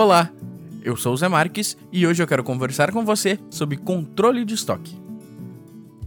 Olá, 0.00 0.30
eu 0.84 0.96
sou 0.96 1.12
o 1.12 1.16
Zé 1.16 1.26
Marques 1.26 1.76
e 1.90 2.06
hoje 2.06 2.22
eu 2.22 2.26
quero 2.28 2.44
conversar 2.44 2.92
com 2.92 3.04
você 3.04 3.36
sobre 3.50 3.76
controle 3.76 4.44
de 4.44 4.54
estoque. 4.54 4.96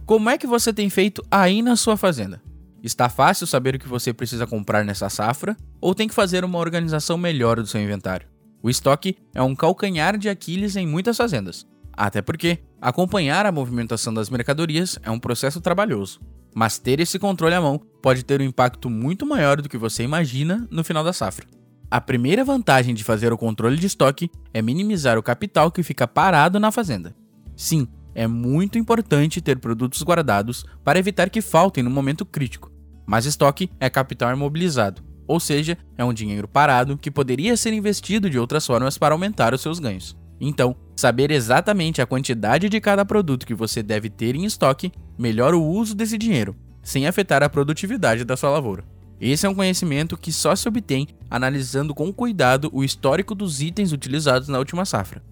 Como 0.06 0.30
é 0.30 0.38
que 0.38 0.46
você 0.46 0.72
tem 0.72 0.88
feito 0.88 1.22
aí 1.30 1.60
na 1.60 1.76
sua 1.76 1.94
fazenda? 1.94 2.42
Está 2.82 3.10
fácil 3.10 3.46
saber 3.46 3.74
o 3.74 3.78
que 3.78 3.86
você 3.86 4.14
precisa 4.14 4.46
comprar 4.46 4.82
nessa 4.82 5.10
safra 5.10 5.54
ou 5.78 5.94
tem 5.94 6.08
que 6.08 6.14
fazer 6.14 6.42
uma 6.42 6.58
organização 6.58 7.18
melhor 7.18 7.56
do 7.56 7.66
seu 7.66 7.82
inventário? 7.82 8.26
O 8.62 8.70
estoque 8.70 9.18
é 9.34 9.42
um 9.42 9.54
calcanhar 9.54 10.16
de 10.16 10.30
Aquiles 10.30 10.74
em 10.74 10.86
muitas 10.86 11.18
fazendas, 11.18 11.66
até 11.92 12.22
porque 12.22 12.60
acompanhar 12.80 13.44
a 13.44 13.52
movimentação 13.52 14.14
das 14.14 14.30
mercadorias 14.30 14.98
é 15.02 15.10
um 15.10 15.18
processo 15.18 15.60
trabalhoso. 15.60 16.18
Mas 16.54 16.78
ter 16.78 16.98
esse 16.98 17.18
controle 17.18 17.54
à 17.54 17.60
mão 17.60 17.78
pode 18.00 18.24
ter 18.24 18.40
um 18.40 18.44
impacto 18.44 18.88
muito 18.88 19.26
maior 19.26 19.60
do 19.60 19.68
que 19.68 19.76
você 19.76 20.02
imagina 20.02 20.66
no 20.70 20.82
final 20.82 21.04
da 21.04 21.12
safra. 21.12 21.46
A 21.92 22.00
primeira 22.00 22.42
vantagem 22.42 22.94
de 22.94 23.04
fazer 23.04 23.34
o 23.34 23.36
controle 23.36 23.76
de 23.76 23.86
estoque 23.86 24.30
é 24.54 24.62
minimizar 24.62 25.18
o 25.18 25.22
capital 25.22 25.70
que 25.70 25.82
fica 25.82 26.08
parado 26.08 26.58
na 26.58 26.72
fazenda. 26.72 27.14
Sim, 27.54 27.86
é 28.14 28.26
muito 28.26 28.78
importante 28.78 29.42
ter 29.42 29.58
produtos 29.58 30.02
guardados 30.02 30.64
para 30.82 30.98
evitar 30.98 31.28
que 31.28 31.42
faltem 31.42 31.84
no 31.84 31.90
momento 31.90 32.24
crítico, 32.24 32.72
mas 33.04 33.26
estoque 33.26 33.70
é 33.78 33.90
capital 33.90 34.32
imobilizado, 34.32 35.02
ou 35.28 35.38
seja, 35.38 35.76
é 35.98 36.02
um 36.02 36.14
dinheiro 36.14 36.48
parado 36.48 36.96
que 36.96 37.10
poderia 37.10 37.58
ser 37.58 37.74
investido 37.74 38.30
de 38.30 38.38
outras 38.38 38.66
formas 38.66 38.96
para 38.96 39.14
aumentar 39.14 39.52
os 39.52 39.60
seus 39.60 39.78
ganhos. 39.78 40.16
Então, 40.40 40.74
saber 40.96 41.30
exatamente 41.30 42.00
a 42.00 42.06
quantidade 42.06 42.70
de 42.70 42.80
cada 42.80 43.04
produto 43.04 43.46
que 43.46 43.54
você 43.54 43.82
deve 43.82 44.08
ter 44.08 44.34
em 44.34 44.46
estoque 44.46 44.90
melhora 45.18 45.58
o 45.58 45.68
uso 45.68 45.94
desse 45.94 46.16
dinheiro, 46.16 46.56
sem 46.82 47.06
afetar 47.06 47.42
a 47.42 47.50
produtividade 47.50 48.24
da 48.24 48.34
sua 48.34 48.48
lavoura. 48.48 48.82
Esse 49.22 49.46
é 49.46 49.48
um 49.48 49.54
conhecimento 49.54 50.16
que 50.16 50.32
só 50.32 50.56
se 50.56 50.66
obtém 50.66 51.06
analisando 51.30 51.94
com 51.94 52.12
cuidado 52.12 52.68
o 52.72 52.82
histórico 52.82 53.36
dos 53.36 53.62
itens 53.62 53.92
utilizados 53.92 54.48
na 54.48 54.58
última 54.58 54.84
safra. 54.84 55.22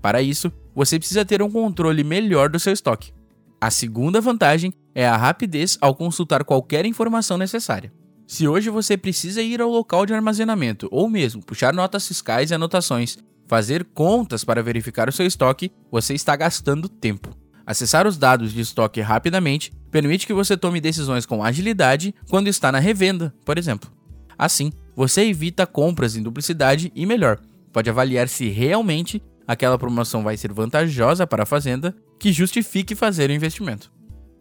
Para 0.00 0.22
isso, 0.22 0.52
você 0.72 1.00
precisa 1.00 1.24
ter 1.24 1.42
um 1.42 1.50
controle 1.50 2.04
melhor 2.04 2.48
do 2.48 2.60
seu 2.60 2.72
estoque. 2.72 3.12
A 3.60 3.68
segunda 3.68 4.20
vantagem 4.20 4.72
é 4.94 5.04
a 5.04 5.16
rapidez 5.16 5.76
ao 5.80 5.96
consultar 5.96 6.44
qualquer 6.44 6.86
informação 6.86 7.36
necessária. 7.36 7.92
Se 8.24 8.46
hoje 8.46 8.70
você 8.70 8.96
precisa 8.96 9.42
ir 9.42 9.60
ao 9.60 9.68
local 9.68 10.06
de 10.06 10.14
armazenamento 10.14 10.88
ou 10.92 11.10
mesmo 11.10 11.44
puxar 11.44 11.74
notas 11.74 12.06
fiscais 12.06 12.52
e 12.52 12.54
anotações, 12.54 13.18
fazer 13.48 13.84
contas 13.92 14.44
para 14.44 14.62
verificar 14.62 15.08
o 15.08 15.12
seu 15.12 15.26
estoque, 15.26 15.72
você 15.90 16.14
está 16.14 16.36
gastando 16.36 16.88
tempo. 16.88 17.36
Acessar 17.66 18.06
os 18.06 18.16
dados 18.16 18.52
de 18.52 18.60
estoque 18.60 19.00
rapidamente 19.00 19.72
permite 19.90 20.26
que 20.26 20.32
você 20.32 20.56
tome 20.56 20.80
decisões 20.80 21.26
com 21.26 21.42
agilidade 21.42 22.14
quando 22.28 22.48
está 22.48 22.70
na 22.70 22.78
revenda, 22.78 23.34
por 23.44 23.58
exemplo. 23.58 23.90
Assim, 24.38 24.72
você 24.96 25.22
evita 25.26 25.66
compras 25.66 26.16
em 26.16 26.22
duplicidade 26.22 26.92
e, 26.94 27.04
melhor, 27.04 27.38
pode 27.72 27.90
avaliar 27.90 28.28
se 28.28 28.48
realmente 28.48 29.22
aquela 29.46 29.78
promoção 29.78 30.22
vai 30.22 30.36
ser 30.36 30.52
vantajosa 30.52 31.26
para 31.26 31.42
a 31.42 31.46
fazenda 31.46 31.94
que 32.18 32.32
justifique 32.32 32.94
fazer 32.94 33.30
o 33.30 33.32
investimento. 33.32 33.90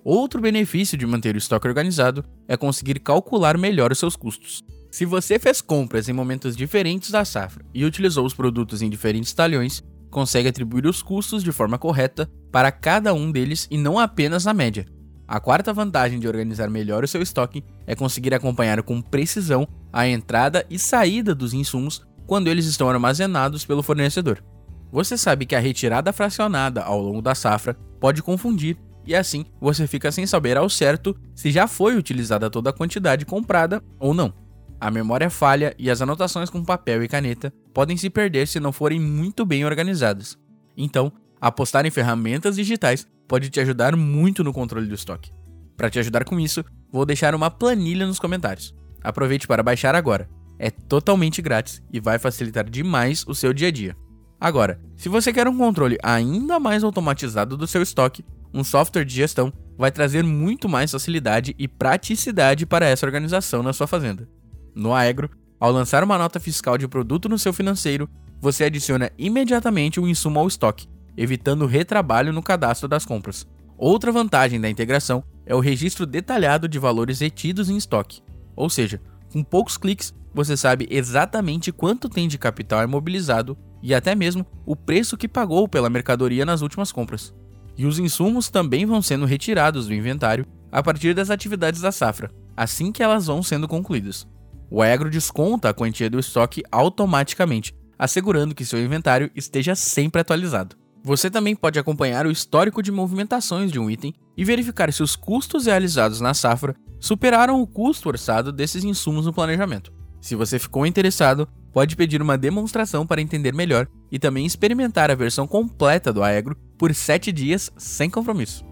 Outro 0.04 0.40
benefício 0.40 0.98
de 0.98 1.06
manter 1.06 1.36
o 1.36 1.38
estoque 1.38 1.68
organizado 1.68 2.24
é 2.48 2.56
conseguir 2.56 3.00
calcular 3.00 3.58
melhor 3.58 3.92
os 3.92 4.00
seus 4.00 4.16
custos. 4.16 4.64
Se 4.92 5.06
você 5.06 5.38
fez 5.38 5.62
compras 5.62 6.10
em 6.10 6.14
momentos 6.14 6.56
diferentes 6.56 7.12
da 7.12 7.24
safra 7.24 7.64
e 7.74 7.86
utilizou 7.86 8.26
os 8.26 8.34
produtos 8.34 8.82
em 8.82 8.90
diferentes 8.90 9.34
talhões, 9.34 9.84
consegue 10.10 10.48
atribuir 10.48 10.86
os 10.88 11.04
custos 11.04 11.44
de 11.44 11.52
forma 11.52 11.78
correta 11.78 12.30
para 12.52 12.72
cada 12.72 13.14
um 13.14 13.32
deles 13.32 13.68
e 13.70 13.78
não 13.78 14.00
apenas 14.00 14.48
a 14.48 14.54
média. 14.54 14.86
A 15.32 15.40
quarta 15.40 15.72
vantagem 15.72 16.20
de 16.20 16.28
organizar 16.28 16.72
melhor 16.72 17.04
o 17.04 17.08
seu 17.08 17.22
estoque 17.22 17.64
é 17.86 17.96
conseguir 17.96 18.34
acompanhar 18.34 18.82
com 18.82 19.00
precisão 19.00 19.68
a 19.94 20.08
entrada 20.08 20.66
e 20.72 20.80
saída 20.80 21.36
dos 21.36 21.54
insumos 21.54 22.02
quando 22.26 22.48
eles 22.48 22.66
estão 22.66 22.90
armazenados 22.90 23.64
pelo 23.64 23.84
fornecedor. 23.84 24.44
Você 24.92 25.16
sabe 25.16 25.46
que 25.46 25.56
a 25.56 25.60
retirada 25.60 26.12
fracionada 26.12 26.82
ao 26.82 27.00
longo 27.00 27.22
da 27.22 27.36
safra 27.36 27.76
pode 28.00 28.24
confundir 28.24 28.76
e 29.06 29.16
assim 29.16 29.46
você 29.62 29.86
fica 29.86 30.12
sem 30.12 30.26
saber 30.26 30.58
ao 30.58 30.68
certo 30.68 31.16
se 31.36 31.52
já 31.52 31.68
foi 31.68 31.96
utilizada 31.96 32.50
toda 32.50 32.72
a 32.72 32.74
quantidade 32.74 33.24
comprada 33.24 33.84
ou 34.00 34.16
não. 34.16 34.34
A 34.82 34.90
memória 34.90 35.30
falha 35.30 35.76
e 35.78 35.92
as 35.92 36.02
anotações 36.02 36.50
com 36.50 36.66
papel 36.66 37.04
e 37.04 37.08
caneta 37.08 37.54
podem 37.72 37.96
se 37.98 38.10
perder 38.10 38.48
se 38.48 38.60
não 38.60 38.72
forem 38.72 39.00
muito 39.00 39.46
bem 39.46 39.64
organizadas. 39.64 40.40
Então, 40.76 41.14
apostar 41.40 41.86
em 41.86 41.92
ferramentas 41.92 42.56
digitais 42.56 43.06
pode 43.30 43.52
te 43.52 43.60
ajudar 43.60 43.96
muito 43.96 44.44
no 44.44 44.52
controle 44.52 44.88
do 44.88 44.96
estoque. 44.96 45.32
Para 45.78 45.90
te 45.90 46.00
ajudar 46.00 46.26
com 46.26 46.40
isso, 46.40 46.66
vou 46.92 47.06
deixar 47.06 47.36
uma 47.36 47.52
planilha 47.52 48.08
nos 48.08 48.20
comentários. 48.20 48.76
Aproveite 49.02 49.48
para 49.48 49.64
baixar 49.64 49.94
agora. 49.96 50.28
É 50.58 50.72
totalmente 50.72 51.42
grátis 51.42 51.82
e 51.94 52.00
vai 52.02 52.18
facilitar 52.18 52.68
demais 52.68 53.24
o 53.28 53.36
seu 53.36 53.54
dia 53.54 53.68
a 53.68 53.72
dia. 53.72 53.96
Agora, 54.42 54.82
se 54.98 55.08
você 55.08 55.32
quer 55.32 55.48
um 55.48 55.58
controle 55.58 55.98
ainda 56.02 56.60
mais 56.60 56.84
automatizado 56.84 57.56
do 57.56 57.68
seu 57.68 57.82
estoque, 57.84 58.26
um 58.54 58.64
software 58.64 59.06
de 59.06 59.16
gestão 59.16 59.54
vai 59.78 59.92
trazer 59.92 60.24
muito 60.24 60.68
mais 60.68 60.92
facilidade 60.92 61.56
e 61.58 61.68
praticidade 61.68 62.66
para 62.66 62.88
essa 62.88 63.06
organização 63.06 63.62
na 63.62 63.72
sua 63.72 63.88
fazenda. 63.88 64.28
No 64.74 64.94
Aegro, 64.94 65.30
ao 65.60 65.72
lançar 65.72 66.04
uma 66.04 66.18
nota 66.18 66.40
fiscal 66.40 66.78
de 66.78 66.88
produto 66.88 67.30
no 67.30 67.38
seu 67.38 67.54
financeiro, 67.54 68.10
você 68.42 68.64
adiciona 68.64 69.12
imediatamente 69.18 70.00
o 70.00 70.08
insumo 70.08 70.40
ao 70.40 70.48
estoque, 70.48 70.88
evitando 71.18 71.66
retrabalho 71.66 72.34
no 72.34 72.44
cadastro 72.44 72.88
das 72.88 73.06
compras. 73.06 73.48
Outra 73.78 74.12
vantagem 74.12 74.60
da 74.60 74.70
integração 74.70 75.24
é 75.46 75.56
o 75.56 75.60
registro 75.60 76.06
detalhado 76.06 76.68
de 76.68 76.78
valores 76.78 77.20
retidos 77.20 77.70
em 77.70 77.78
estoque. 77.78 78.22
Ou 78.56 78.70
seja, 78.70 79.02
com 79.32 79.44
poucos 79.44 79.78
cliques, 79.78 80.14
você 80.34 80.56
sabe 80.56 80.88
exatamente 80.90 81.72
quanto 81.72 82.10
tem 82.10 82.28
de 82.28 82.38
capital 82.38 82.84
imobilizado 82.84 83.58
e 83.82 83.94
até 83.94 84.14
mesmo 84.16 84.46
o 84.66 84.76
preço 84.76 85.18
que 85.18 85.28
pagou 85.28 85.68
pela 85.68 85.90
mercadoria 85.90 86.46
nas 86.46 86.62
últimas 86.62 86.92
compras. 86.92 87.34
E 87.78 87.86
os 87.86 87.98
insumos 87.98 88.50
também 88.50 88.86
vão 88.86 89.02
sendo 89.02 89.26
retirados 89.26 89.88
do 89.88 89.94
inventário 89.94 90.46
a 90.72 90.84
partir 90.84 91.14
das 91.14 91.30
atividades 91.30 91.82
da 91.82 91.92
safra, 91.92 92.30
assim 92.56 92.92
que 92.92 93.02
elas 93.02 93.28
vão 93.28 93.42
sendo 93.42 93.68
concluídas. 93.68 94.28
O 94.70 94.84
Agro 94.84 95.10
desconta 95.10 95.70
a 95.70 95.74
quantia 95.74 96.10
do 96.10 96.20
estoque 96.20 96.62
automaticamente, 96.72 97.74
assegurando 97.98 98.54
que 98.54 98.66
seu 98.66 98.84
inventário 98.84 99.32
esteja 99.36 99.74
sempre 99.74 100.22
atualizado. 100.22 100.76
Você 101.04 101.30
também 101.30 101.56
pode 101.56 101.80
acompanhar 101.80 102.26
o 102.26 102.32
histórico 102.32 102.84
de 102.84 102.92
movimentações 102.92 103.72
de 103.72 103.80
um 103.80 103.90
item 103.90 104.14
e 104.36 104.44
verificar 104.44 104.92
se 104.92 105.02
os 105.02 105.16
custos 105.16 105.66
realizados 105.66 106.20
na 106.20 106.34
safra 106.34 106.76
superaram 107.00 107.62
o 107.62 107.68
custo 107.68 108.10
orçado 108.10 108.52
desses 108.52 108.84
insumos 108.84 109.26
no 109.26 109.34
planejamento. 109.34 109.94
Se 110.22 110.36
você 110.36 110.60
ficou 110.60 110.86
interessado, 110.86 111.48
pode 111.72 111.96
pedir 111.96 112.22
uma 112.22 112.38
demonstração 112.38 113.08
para 113.08 113.22
entender 113.22 113.54
melhor 113.54 113.88
e 114.12 114.20
também 114.20 114.46
experimentar 114.46 115.10
a 115.10 115.16
versão 115.16 115.48
completa 115.48 116.12
do 116.12 116.22
Aegro 116.22 116.58
por 116.78 116.94
7 116.94 117.32
dias 117.32 117.72
sem 117.78 118.10
compromisso. 118.10 118.66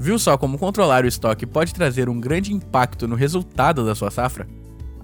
Viu 0.00 0.18
só 0.18 0.38
como 0.38 0.58
controlar 0.58 1.04
o 1.04 1.08
estoque 1.08 1.44
pode 1.44 1.74
trazer 1.74 2.08
um 2.08 2.20
grande 2.20 2.54
impacto 2.54 3.06
no 3.06 3.16
resultado 3.16 3.84
da 3.84 3.94
sua 3.94 4.10
safra? 4.10 4.48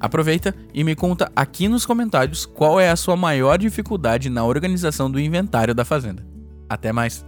Aproveita 0.01 0.55
e 0.73 0.85
me 0.85 0.95
conta 0.95 1.31
aqui 1.35 1.69
nos 1.69 1.85
comentários 1.85 2.47
qual 2.47 2.81
é 2.81 2.91
a 2.91 2.97
sua 2.97 3.17
maior 3.17 3.59
dificuldade 3.59 4.31
na 4.31 4.45
organização 4.45 5.11
do 5.11 5.21
inventário 5.21 5.75
da 5.75 5.85
fazenda. 5.85 6.34
Até 6.75 6.93
mais! 6.93 7.25